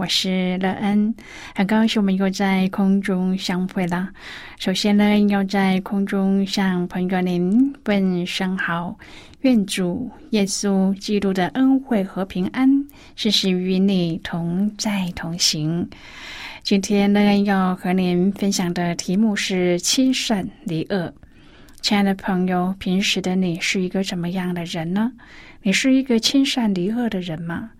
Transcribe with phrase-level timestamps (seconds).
[0.00, 1.14] 我是乐恩，
[1.54, 4.08] 很高兴我们又在空中相会了。
[4.58, 8.96] 首先呢，要在空中向朋友您问声好，
[9.42, 12.66] 愿主耶稣基督的恩惠和平安
[13.14, 15.86] 时时与你同在同行。
[16.62, 21.12] 今天乐恩要和您分享的题目是亲善离恶。
[21.82, 25.12] 亲爱的朋友，平时的你是一个怎么样的人呢？
[25.60, 27.72] 你是一个亲善离恶的人吗？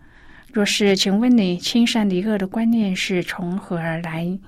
[0.52, 4.38] 若是，请问你亲善离恶的观念是从何而来？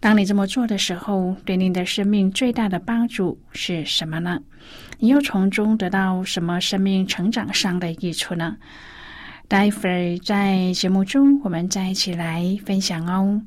[0.00, 4.40] 当你这么做的时候，对你的生命最大的帮助是什么呢？
[5.00, 8.56] 你又从中得到什么生命成长上的益处呢？
[9.48, 13.42] 待会儿在节目中，我们再一起来分享哦。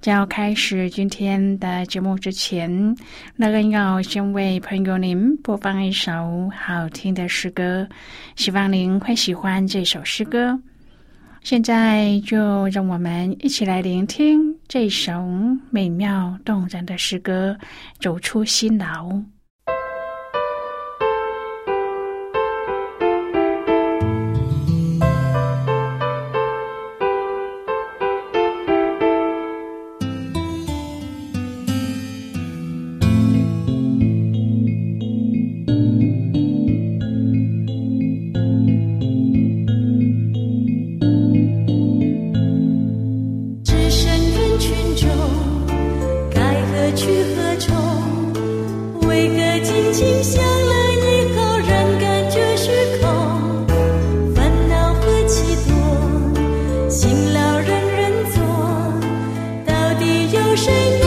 [0.00, 2.96] 在要开始今天的节目之前，
[3.36, 7.86] 那个要先为朋友您播放一首好听的诗歌，
[8.34, 10.58] 希望您会喜欢这首诗歌。
[11.42, 15.12] 现在就让我们一起来聆听这首
[15.70, 17.58] 美妙动人的诗歌，
[17.98, 19.20] 走出辛劳。
[60.64, 61.01] washing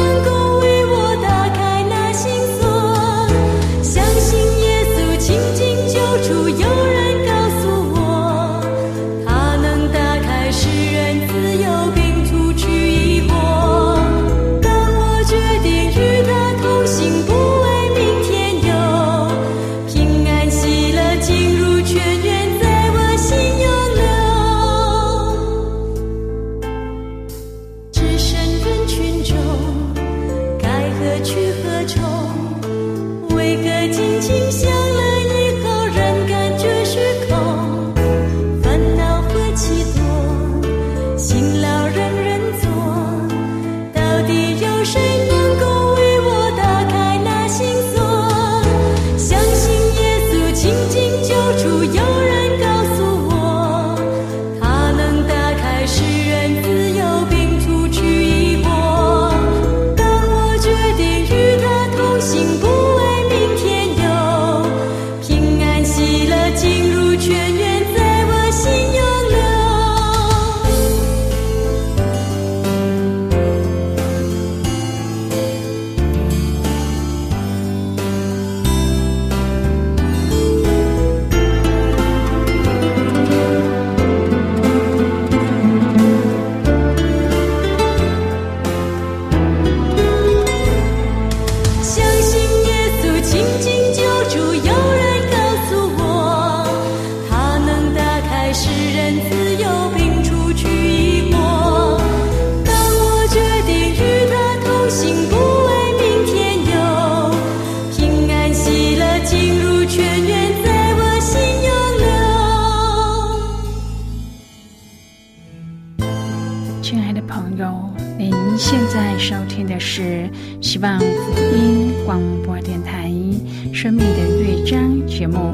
[120.76, 123.10] 希望福音广播电台
[123.74, 125.54] 《生命的乐章》节目，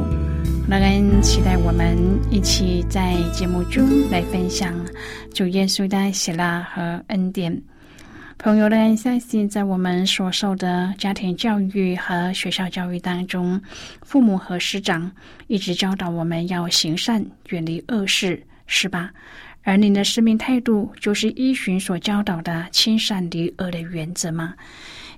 [0.68, 1.96] 乐恩期待我们
[2.32, 4.74] 一起在节目中来分享
[5.32, 7.56] 主耶稣的喜乐和恩典。
[8.40, 13.62] 朋友们，相信在我们所受的家庭教育和学校教育当中，
[14.02, 15.12] 父母和师长
[15.46, 19.12] 一直教导我们要行善，远离恶事，是吧？
[19.62, 24.56] 而您的生命态度就是依循所教导的亲善离恶的原则吗？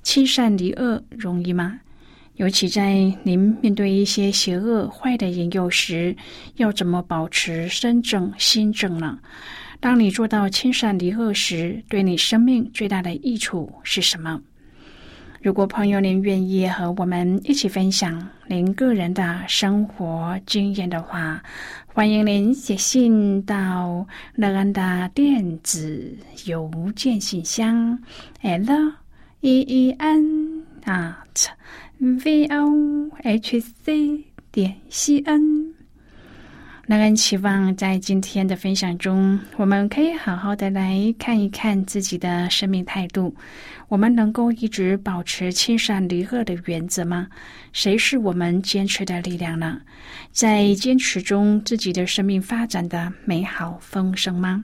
[0.03, 1.79] 亲善离恶容易吗？
[2.35, 6.15] 尤其在您面对一些邪恶坏的引诱时，
[6.57, 9.19] 要怎么保持身正心正呢？
[9.79, 14.41] 当你做到亲善离恶时，对你生命最大的益处是什么？
[15.41, 21.43] 如果朋友您愿意和我们一起分享您个人的生活经验的话，
[21.85, 27.99] 欢迎您写信到乐安的电子邮件信箱
[28.41, 28.93] ：l
[29.45, 31.47] e e n at
[31.99, 34.23] v o h c
[34.53, 35.73] 点 c n。
[36.85, 43.35] 那人期望在今天的分享中，我们可以好好的来看一看自己的生命态度。
[43.89, 47.27] 我们能够一直保持亲善离恶的原则吗？
[47.73, 49.81] 谁是我们坚持的力量呢？
[50.31, 54.63] 在坚持中，自己的生命发展的美好丰盛吗？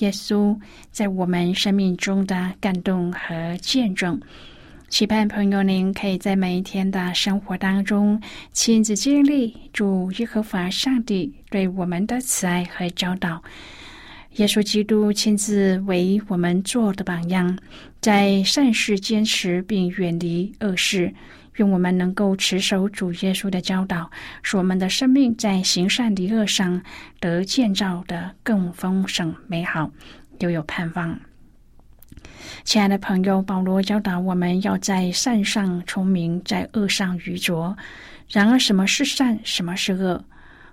[0.00, 0.58] 耶稣
[0.90, 4.20] 在我们生命中的感动和见证，
[4.88, 8.20] 期盼朋友您可以在每一天的生活当中
[8.52, 13.42] 亲自经历主耶和华上帝对我们的慈爱和教导。
[14.36, 17.58] 耶稣基督亲自为我们做的榜样，
[18.00, 21.12] 在善事坚持并远离恶事。
[21.60, 24.10] 愿我们能够持守主耶稣的教导，
[24.42, 26.82] 使我们的生命在行善离恶上
[27.20, 29.90] 得建造的更丰盛美好，
[30.38, 31.20] 又有盼望。
[32.64, 37.76] 亲爱的朋友，保罗教导我们要在善上聪明，在恶上愚拙。
[38.26, 40.24] 然而，什么是善，什么是恶？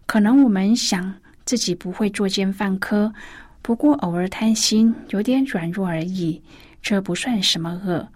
[0.05, 1.13] 可能我们想
[1.43, 3.13] 自己不会作奸犯科，
[3.61, 6.41] 不过偶尔贪心，有点软弱而已，
[6.81, 8.07] 这不算什么恶。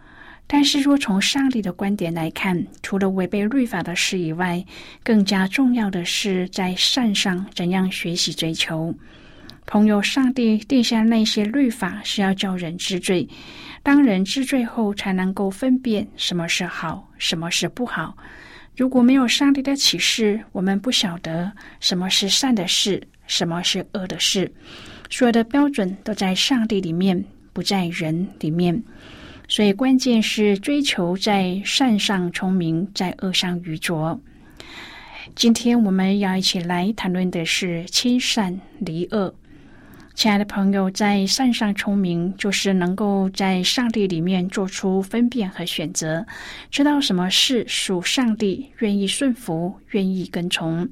[0.54, 4.62] 但是，若从上帝的观点来看，除了违背律法的事以外，
[5.02, 8.94] 更加重要的是在善上怎样学习追求。
[9.66, 13.26] 朋友，上帝定下那些律法是要叫人知罪，
[13.82, 18.18] 当人知罪后，才能够分辨什么是好，什么是不好。
[18.76, 21.50] 如果没有上帝的启示，我们不晓得
[21.80, 24.52] 什么是善的事，什么是恶的事。
[25.10, 27.24] 所有的标准都在上帝里面，
[27.54, 28.84] 不在人里面。
[29.52, 34.18] 所以，关键是追求在善上聪明，在恶上愚拙。
[35.36, 39.36] 今天我们要一起来谈论的是亲善离恶。
[40.16, 46.26] 亲爱的朋友，在善上聪明，就是能够在上帝里面做出分辨和选择，
[46.70, 50.88] 知道什么事属上帝，愿意顺服，愿意跟从。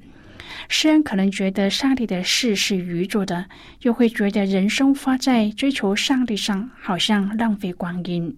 [0.68, 3.46] 诗人可能觉得上帝的事是愚拙的，
[3.84, 8.36] 又会觉得人生花在追求上帝上，好像浪费光阴。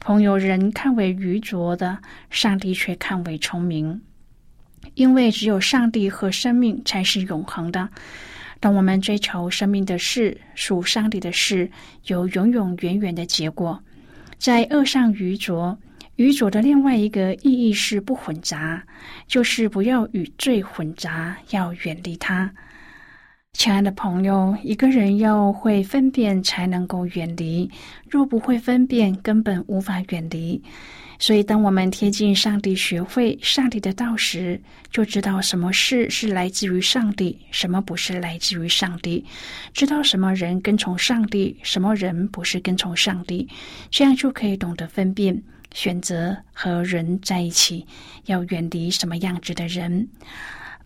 [0.00, 1.98] 朋友，人看为愚拙的，
[2.30, 4.00] 上帝却看为聪明，
[4.94, 7.88] 因为只有上帝和生命才是永恒的。
[8.60, 11.70] 当我们追求生命的事，属上帝的事，
[12.06, 13.82] 有永永远远的结果。
[14.38, 15.78] 在恶上愚拙，
[16.16, 18.82] 愚拙的另外一个意义是不混杂，
[19.26, 22.50] 就是不要与罪混杂，要远离它。
[23.52, 27.68] 亲爱的朋友，一个人要会分辨，才能够远离；
[28.08, 30.62] 若不会分辨，根本无法远离。
[31.18, 34.60] 所以，当我们贴近上帝，学会上帝的道时，
[34.92, 39.24] 就知道什么事是来自于上帝，什么不是来自于上帝；
[39.74, 43.48] 知道什么人跟从上帝，什么人不是跟从上帝。
[43.90, 45.42] 这样就可以懂得分辨，
[45.74, 47.84] 选择和人在一起，
[48.26, 50.08] 要远离什么样子的人。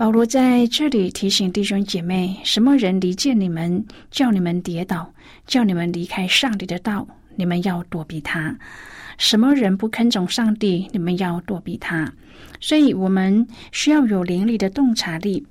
[0.02, 5.08] 保罗在这里提醒弟兄姐妹：什么人离间你们，叫你们跌倒，
[5.46, 7.06] 叫你们离开上帝的道，
[7.36, 8.52] 你们要躲避他；
[9.16, 12.12] 什么人不肯从上帝，你们要躲避他。
[12.60, 15.46] 所以，我们需要有灵力的洞察力。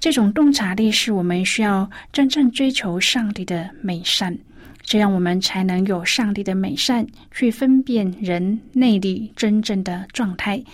[0.00, 4.34] 这种洞察力是我们需要真正追求上帝的美善，
[4.82, 10.64] 这样我们才能有上帝的美善去分辨人内里真正的状态。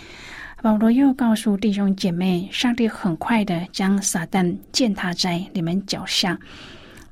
[0.60, 6.36] 保罗又告诉弟兄姐妹：“上帝很快的将撒旦践踏在你们脚下。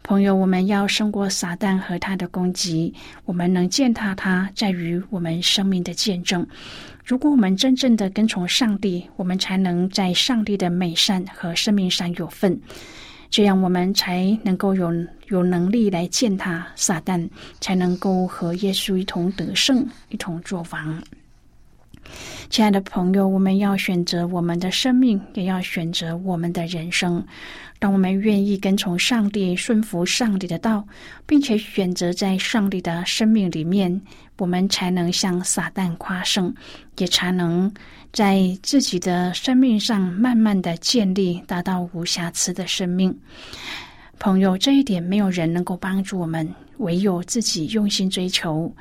[0.03, 2.93] 朋友，我们要胜过撒旦和他的攻击。
[3.25, 6.45] 我们能践踏他，在于我们生命的见证。
[7.05, 12.61] 如果我们真正的跟从上帝，我们才能在上帝的美善和生命上有份。
[13.31, 14.93] 这样，我们才能够有
[15.29, 17.29] 有能力来践踏撒旦，
[17.61, 21.00] 才能够和耶稣一同得胜，一同作王。
[22.49, 27.23] 亲爱的朋友，我们要选择我们的生命，也要选择我们的人生。
[27.79, 30.87] 当我们愿意跟从上帝、顺服上帝的道，
[31.26, 34.00] 并且选择在上帝的生命里面，
[34.38, 36.55] 我们才能向撒旦夸胜，
[36.99, 37.71] 也才能
[38.12, 43.15] 在自己的生命上慢慢的建立，达到无瑕疵的生命。
[44.19, 46.49] 朋友，这一点没有人能够帮助我们，
[46.79, 48.73] 唯有自己用心追求。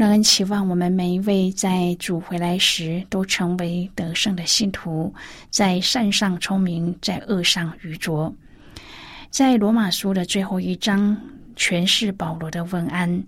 [0.00, 5.12] 让人期望我们每一位在主回来时都成为得胜的信徒，
[5.50, 8.34] 在善上聪明，在恶上愚拙。
[9.28, 11.14] 在罗马书的最后一章，
[11.54, 13.22] 全是保罗的问安。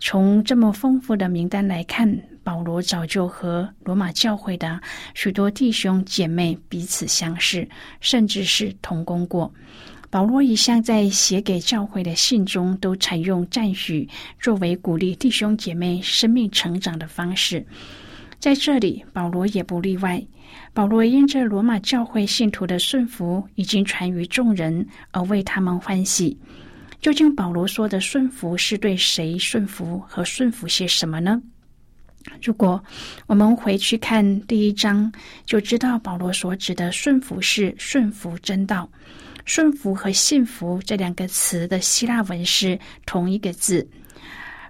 [0.00, 4.80] 从这么丰富的名单来看，保罗早就和罗马教会的
[5.14, 7.68] 许多弟兄姐妹彼此相识，
[8.00, 9.48] 甚至是同工过。
[10.08, 14.08] 保罗一向在写给教会的信中，都采用赞许
[14.40, 17.66] 作为鼓励弟兄姐妹生命成长的方式。
[18.38, 20.22] 在这里，保罗也不例外。
[20.72, 26.38] 保罗因着罗马教会信徒的顺服已经传于众人，而为他们欢喜。
[27.00, 31.42] 究竟保罗说的顺服是对谁顺服和顺服些什么呢？
[32.42, 32.82] 如果
[33.26, 35.12] 我们回去看第一章，
[35.44, 38.88] 就知道保罗所指的顺服是顺服真道。
[39.46, 43.88] 顺服和信服这两个词的希腊文是同一个字。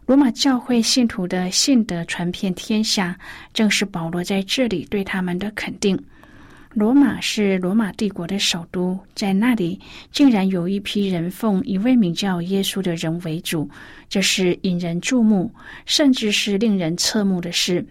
[0.04, 3.18] 罗马教会信徒的信德传遍天下，
[3.52, 5.98] 正是保罗在这里对他们的肯定。
[6.74, 9.80] 罗马是罗马帝国的首都，在那里
[10.12, 13.68] 竟然有一批人奉一位名叫耶稣的人为主，
[14.10, 15.50] 这是引人注目，
[15.86, 17.84] 甚至是令人侧目的事。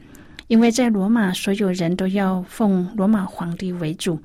[0.48, 4.22] 因为在罗马，所有人都要奉罗马皇帝为主。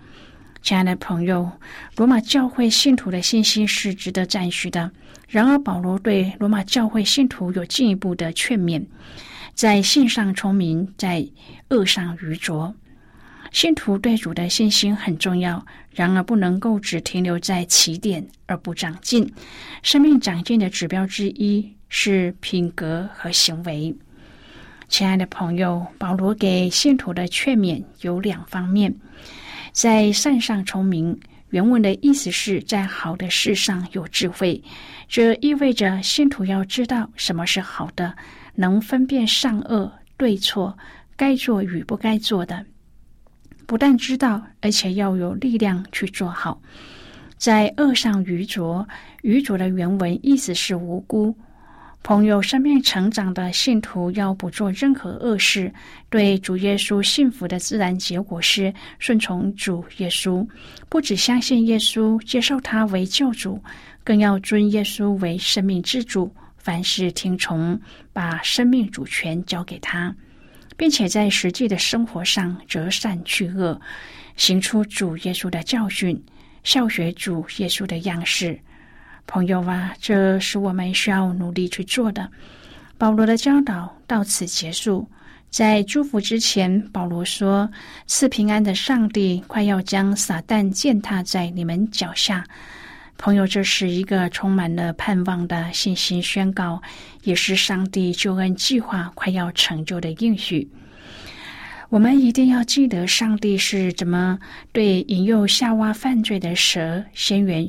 [0.62, 1.50] 亲爱的朋友，
[1.96, 4.90] 罗马教会信徒的信心是值得赞许的。
[5.28, 8.84] 然而，保罗对罗马教会信徒有进一步的劝勉：
[9.54, 11.26] 在信上聪明，在
[11.70, 12.74] 恶上愚拙。
[13.52, 19.32] 信徒对主的信心很重要，然而不能够只停留在起点而不长进。
[19.82, 23.92] 生命长进的指标之一是品格和行为。
[24.88, 28.94] 亲爱的朋友，保罗给信徒的劝勉有两方面。
[29.72, 31.18] 在善上聪明，
[31.50, 34.62] 原文的意思是在好的事上有智慧。
[35.08, 38.14] 这意味着信徒要知道什么是好的，
[38.54, 40.76] 能分辨善恶对错，
[41.16, 42.64] 该做与不该做的。
[43.66, 46.60] 不但知道，而且要有力量去做好。
[47.36, 48.86] 在恶上愚拙，
[49.22, 51.34] 愚拙的原文意思是无辜。
[52.02, 55.72] 朋友，生命成长的信徒要不做任何恶事，
[56.08, 60.46] 对主耶稣幸福的自然结果是顺从主耶稣，
[60.88, 63.62] 不只相信耶稣，接受他为救主，
[64.02, 67.78] 更要尊耶稣为生命之主，凡事听从，
[68.14, 70.12] 把生命主权交给他，
[70.78, 73.78] 并且在实际的生活上择善去恶，
[74.36, 76.20] 行出主耶稣的教训，
[76.64, 78.58] 效学主耶稣的样式。
[79.30, 82.28] 朋友啊，这是我们需要努力去做的。
[82.98, 85.08] 保罗的教导到此结束。
[85.48, 87.70] 在祝福之前，保罗说
[88.08, 92.44] ：“赐平安的上帝快要将撒旦践踏在你们脚下。”
[93.18, 96.82] 朋友，这是一个充满了盼望的信心宣告，
[97.22, 100.68] 也是上帝救恩计划快要成就的应许。
[101.88, 104.40] 我们一定要记得，上帝是怎么
[104.72, 107.68] 对引诱夏娃犯罪的蛇先原。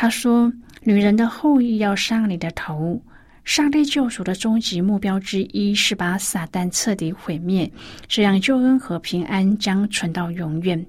[0.00, 0.52] 他说
[0.84, 3.02] ：“女人的后裔要伤你的头。”
[3.42, 7.68] 上帝救赎的终极目标之一是把撒旦彻底毁灭，
[8.06, 10.86] 这样救恩和平安将存到永远。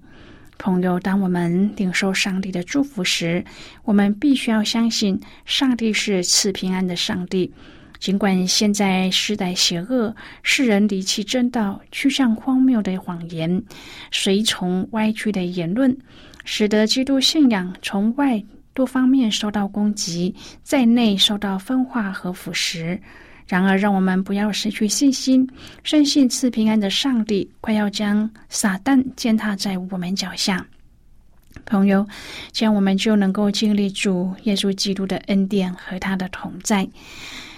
[0.60, 3.44] 朋友，当我们领受上帝的祝福时，
[3.84, 7.52] 我们必须要相信上帝是赐平安的上帝。
[7.98, 13.64] 尽管现在时代邪恶，世人离弃正道，趋向荒谬的谎言，
[14.12, 15.98] 随从歪曲的言论，
[16.46, 18.44] 使得基督信仰从外。
[18.74, 20.34] 多方面受到攻击，
[20.64, 23.00] 在内受到分化和腐蚀。
[23.48, 25.50] 然而，让我们不要失去信心，
[25.84, 30.64] 深信赐平安的上帝快要将撒旦践踏在我们脚下。
[31.66, 32.08] 朋友，
[32.52, 36.88] 这样我们就能够经历主耶稣基督的恩典和他的同在。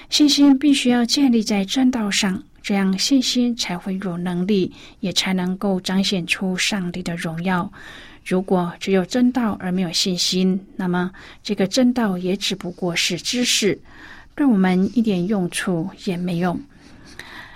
[0.10, 7.70] 信心必须要建立在正道上，这样信心才会有能力，也才能够彰显出上帝的荣耀。
[8.23, 11.11] 如果只有真道而没有信心，那么
[11.41, 13.77] 这个真道也只不过是知识，
[14.35, 16.57] 对我们一点用处也没有。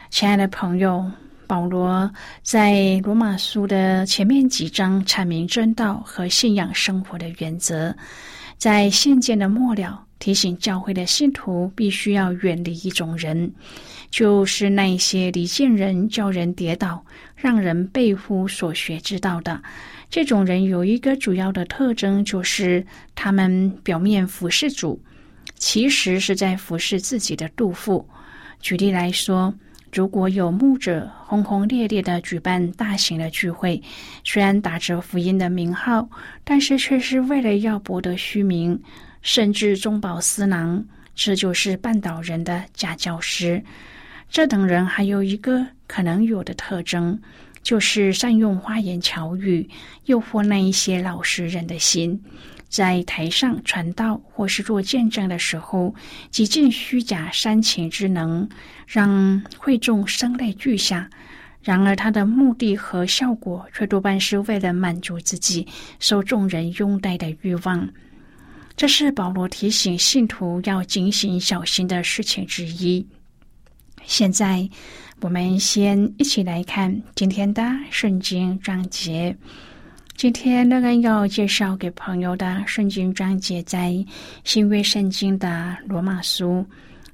[0.09, 1.09] 亲爱的朋友，
[1.45, 7.95] 保罗在罗马书的前面几章阐明真道和信仰生活的原则，
[8.57, 13.51] 在信件的末了提醒教会的信徒必须要远离一种人，
[14.09, 17.05] 就是那些离间人、叫人跌倒、
[17.35, 19.61] 让人背乎所学之道的。
[20.15, 24.97] 这种人有一个主要的特征，就是他们表面服侍主，
[25.55, 28.07] 其实是在服侍自己的肚腹。
[28.61, 29.53] 举例来说，
[29.91, 33.83] 如果有牧者轰轰烈烈的举办大型的聚会，
[34.23, 36.07] 虽然打着福音的名号，
[36.45, 38.81] 但是却是为了要博得虚名，
[39.21, 40.81] 甚至中饱私囊，
[41.13, 43.61] 这就是绊倒人的假教师。
[44.29, 47.19] 这等人还有一个可能有的特征。
[47.65, 49.67] 就是善用花言巧语，
[50.05, 52.23] 诱惑那一些老实人的心，
[52.69, 55.95] 在台上传道或是做见证的时候，
[56.29, 58.47] 极尽虚假煽情之能，
[58.85, 61.09] 让会众声泪俱下。
[61.63, 65.67] 然而，他的目的和效果却多半是为了满足自己
[65.99, 67.89] 受众人拥戴的欲望。
[68.77, 73.03] 这是保罗提醒信徒要警醒小心的事情之一。
[74.05, 74.69] 现在。
[75.25, 79.35] 我们先一起来看今天的圣经章节。
[80.15, 83.91] 今天乐恩要介绍给朋友的圣经章节在
[84.43, 86.63] 新约圣经的罗马书。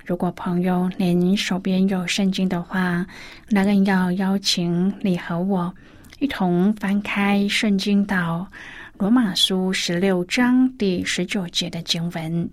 [0.05, 3.05] 如果朋友您手边有圣经的话，
[3.47, 5.73] 乐恩要邀请你和我
[6.19, 8.45] 一同翻开圣经到
[8.97, 12.49] 罗马书十六章第十九节的经文。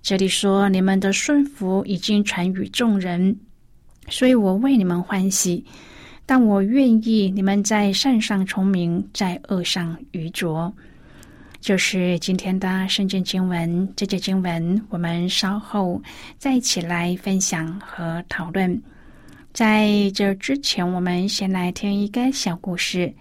[0.00, 3.36] 这里说：“你们的顺服已经传与众人。”
[4.08, 5.64] 所以我为你们欢喜，
[6.26, 10.72] 但我愿意你们在善上聪明，在恶上愚拙。
[11.60, 16.02] 就是今天的圣经经文，这节经文我们稍后
[16.36, 18.82] 再一起来分享和讨论。
[19.52, 23.14] 在这之前，我们先来听一个小故事。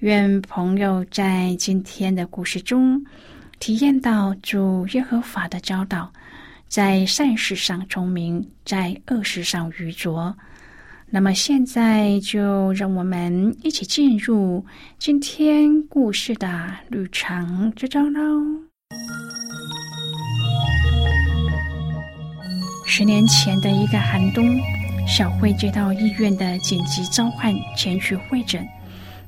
[0.00, 3.04] 愿朋友在今天的故事中
[3.60, 6.12] 体验到主耶和华的教导。
[6.68, 10.36] 在善事上聪明，在恶事上愚拙。
[11.10, 14.64] 那么现在就让我们一起进入
[14.98, 18.20] 今天故事的旅程之中喽。
[22.86, 24.44] 十年前的一个寒冬，
[25.06, 28.66] 小慧接到医院的紧急召唤，前去会诊。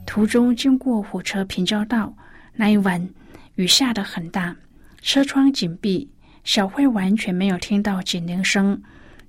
[0.05, 2.13] 途中经过火车平交道，
[2.55, 3.09] 那一晚
[3.55, 4.55] 雨下得很大，
[5.01, 6.11] 车窗紧闭。
[6.45, 8.81] 小慧完全没有听到警铃声，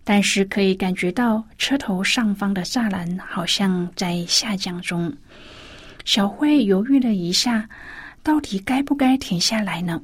[0.04, 5.14] 但是可以感觉到车头上方的栅栏好像在下降中。
[6.04, 7.70] 小慧犹豫了一下，
[8.24, 10.02] 到底该不该停下来呢？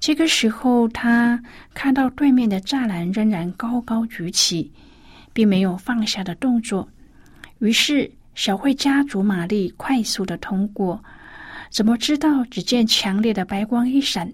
[0.00, 1.40] 这个时候，她
[1.72, 4.72] 看到对面的栅栏仍然高高举起，
[5.32, 6.88] 并没有放下的动作。
[7.60, 11.02] 于是，小慧加足马力，快速的通过。
[11.70, 12.44] 怎么知道？
[12.44, 14.32] 只见强烈的白光一闪。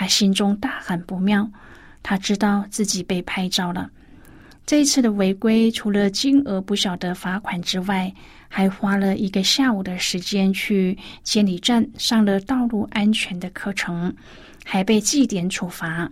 [0.00, 1.46] 他心中大喊不妙，
[2.02, 3.90] 他知道自己被拍照了。
[4.64, 8.10] 这一次的违规，除了金额不小的罚款之外，
[8.48, 14.10] 还花了一个下午的时间去监理站上了道路安全的课程，
[14.64, 16.10] 还被记点处罚。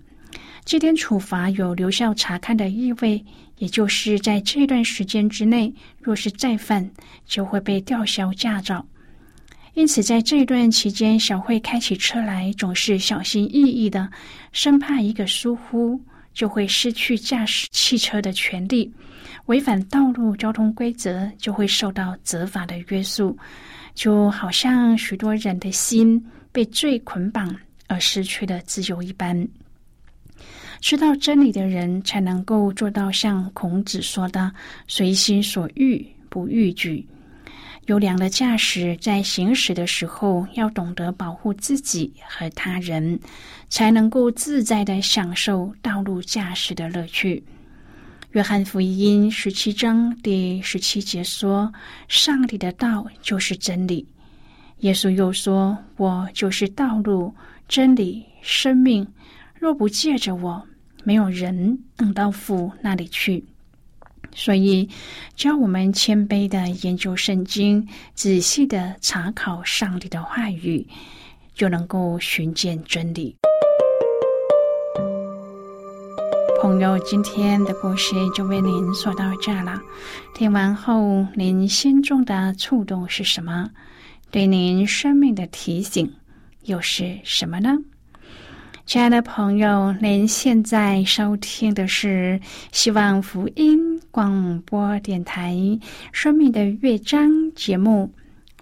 [0.66, 3.24] 记点处罚有留校查看的意味，
[3.56, 5.72] 也就是在这段时间之内，
[6.02, 6.90] 若是再犯，
[7.24, 8.84] 就会被吊销驾照。
[9.78, 14.10] 因此，在这一段期间，小慧开起车来总是小心翼翼的，
[14.50, 16.00] 生怕一个疏忽
[16.34, 18.92] 就会失去驾驶汽车的权利，
[19.46, 23.38] 违反道路交通规则就会受到责罚的约束，
[23.94, 27.54] 就好像许多人的心被罪捆绑
[27.86, 29.46] 而失去了自由一般。
[30.80, 34.52] 知道真理的人才能够做到像孔子说的
[34.88, 37.06] “随心所欲不逾矩”。
[37.88, 43.18] 优良的驾驶在行驶的时候要懂得保护自己和他人，
[43.70, 47.42] 才能够自在的享受道路驾驶的乐趣。
[48.32, 51.72] 约翰福音十七章第十七节说
[52.08, 54.06] ：“上帝的道就是真理。”
[54.80, 57.34] 耶稣又说：“我就是道路、
[57.68, 59.06] 真理、生命。
[59.54, 60.62] 若不借着我，
[61.04, 63.42] 没有人能到父那里去。”
[64.38, 64.88] 所以，
[65.34, 70.86] 教我们谦卑的研究圣经，仔细的查考上帝的话语，
[71.54, 73.34] 就能够寻见真理。
[76.62, 79.76] 朋友，今天的故事就为您说到这了。
[80.36, 83.68] 听完后，您心中的触动是什么？
[84.30, 86.14] 对您生命的提醒
[86.62, 87.76] 又是什么呢？
[88.88, 92.40] 亲爱的朋友，您现在收听的是
[92.72, 93.78] 希望福音
[94.10, 95.52] 广播电台
[96.10, 98.10] 《生命的乐章》节目。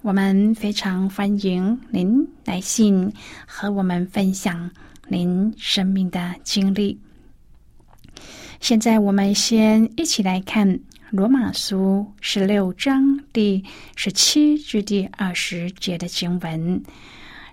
[0.02, 3.08] 我们非常欢迎您来信
[3.46, 4.68] 和我们分享
[5.06, 6.98] 您生命的经历。
[8.58, 10.68] 现在，我们先一起来看
[11.10, 16.82] 《罗马书》十六章第十七至第二十节的经文。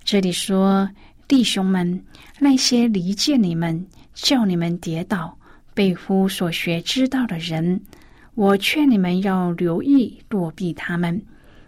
[0.03, 0.89] 这里说
[1.27, 2.03] ：“弟兄们。”
[2.39, 5.38] 那些离间你们、叫你们跌倒、
[5.73, 7.79] 背乎所学之道的人，
[8.36, 11.21] 我劝你们要留意躲避他们，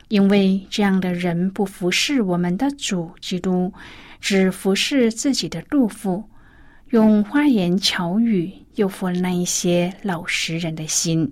[0.09, 3.71] 因为这样的人不服侍我们的主基督，
[4.19, 6.23] 只服侍自己的肚腹，
[6.89, 11.31] 用花言巧语诱惑那一些老实人的心。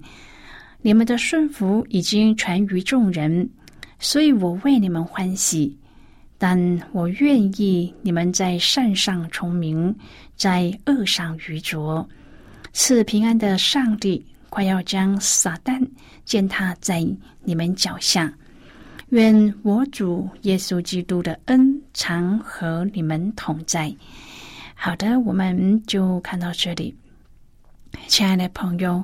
[0.82, 3.50] 你们的顺服已经传于众人，
[4.00, 5.78] 所以我为你们欢喜。
[6.46, 9.96] 但我愿意你们在善上崇明，
[10.36, 12.06] 在恶上愚拙。
[12.74, 15.82] 赐平安的上帝快要将撒旦
[16.26, 17.02] 践踏在
[17.46, 18.34] 你们脚下。
[19.12, 23.96] 愿我主耶稣基督的恩常和你们同在。
[24.76, 26.94] 好的，我们就看到这里。
[28.08, 29.02] 亲爱的朋友，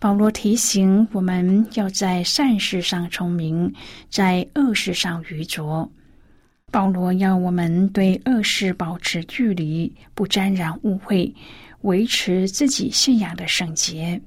[0.00, 3.72] 保罗提醒我们要在善事上聪明，
[4.10, 5.88] 在恶事上愚拙。
[6.72, 11.30] 保罗要我们对恶事保持距离，不沾染污秽，
[11.82, 14.18] 维持自己信仰的圣洁。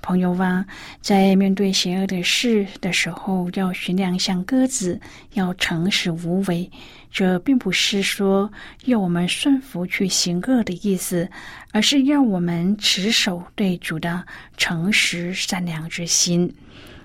[0.00, 0.64] 朋友啊，
[1.02, 4.98] 在面对邪恶的事的时候，要寻量像鸽子，
[5.34, 6.70] 要诚实无为。
[7.10, 8.50] 这并不是说
[8.86, 11.28] 要我们顺服去行恶的意思，
[11.70, 14.24] 而是要我们持守对主的
[14.56, 16.50] 诚实善良之心，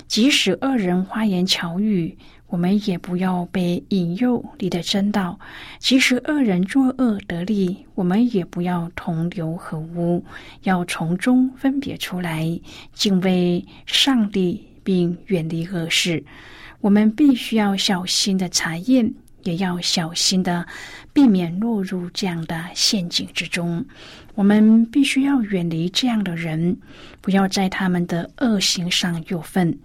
[0.08, 2.18] 即使恶人花言巧语。
[2.50, 5.40] 我们也不要被引诱离的真道，
[5.78, 10.26] 即使恶人作恶得利，我们也不要同流合污，
[10.64, 12.60] 要从中分别出来，
[12.92, 16.24] 敬畏上帝，并远离恶事。
[16.82, 20.66] 我们必须要小心的查验，也要小心的
[21.14, 23.86] 避免落入这样的陷阱之中。
[24.34, 26.76] 我们必须要远离这样的人，
[27.22, 29.78] 不要在他们的恶行上有份。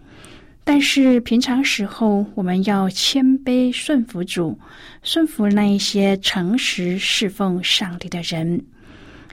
[0.67, 4.59] 但是平常时候，我们要谦卑顺服主，
[5.03, 8.65] 顺服那一些诚实侍奉上帝的人。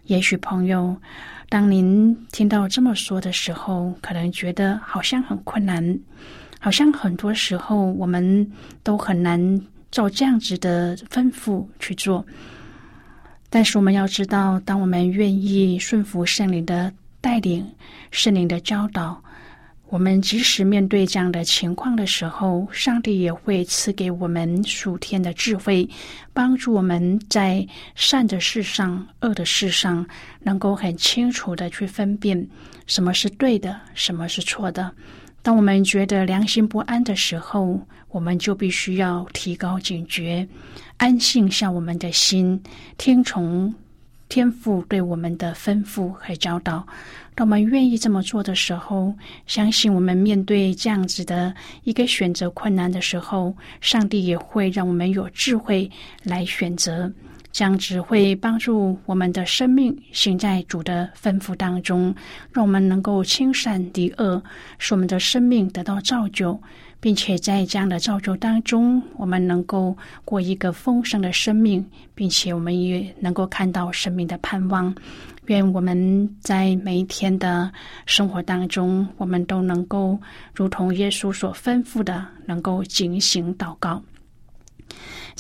[0.08, 0.94] 也许朋友，
[1.48, 5.98] 当您听到这么说的时候，可能觉得好像很困难，
[6.60, 8.52] 好像很多时候我们
[8.84, 12.26] 都很难照这样子的吩咐去做。
[13.50, 16.92] 但是我们要知道，当我们愿意顺服圣灵的
[17.22, 17.66] 带领，
[18.12, 19.24] 圣灵的教导。
[19.92, 25.88] 我们即使面对这样的情况的时候，上帝也会赐给我们属天的智慧，
[26.32, 30.08] 帮助我们在善的事上、恶的事上，
[30.44, 32.48] 能够很清楚的去分辨
[32.88, 34.90] 什么是对的，什么是错的。
[35.42, 37.78] 当我们觉得良心不安的时候，
[38.12, 40.48] 我们就必须要提高警觉，
[40.96, 42.64] 安静下我们的心，
[42.98, 43.76] 听从
[44.30, 46.88] 天父对我们的吩咐和教导。
[47.34, 49.14] 当我们愿意这么做的时候，
[49.48, 55.90] 相信我们面对这样子的一个选择困难的时候，上帝也会让我们有智慧
[56.24, 57.12] 来选择，
[57.52, 62.16] 这样子会帮助我们的生命行在主的吩咐当中，
[62.54, 64.42] 让我们能够亲善敌恶，
[64.78, 66.58] 使我们的生命得到造就，
[67.00, 71.86] 并且在这样的造就当中，我们能够过一个丰盛的生命，
[72.16, 74.94] 并且我们也能够看到生命的盼望。
[75.48, 77.70] 愿我们在每一天的
[78.06, 80.18] 生活当中，我们都能够
[80.54, 84.02] 如同耶稣所吩咐的，能够警醒祷告。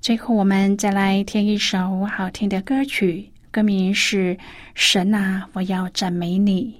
[0.00, 4.34] 最后，我们再来听一首好听的歌曲，歌名是
[4.74, 6.76] 《神啊，我要赞美你》。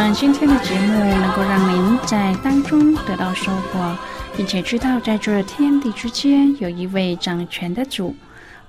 [0.00, 3.94] 望今天的节目能够让您在当中得到收获，
[4.34, 8.16] 并且知道在这天地之间有一位掌权的主。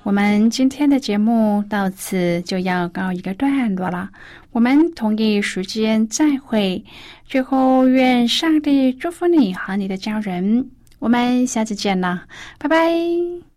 [0.04, 4.10] 我们今天的节目到此就要告一个段落了，
[4.52, 6.84] 我们同一时间再会。
[7.26, 10.70] 最后，愿上帝祝福你和你的家人。
[11.00, 12.24] 我们下次见了，
[12.60, 13.51] 拜拜。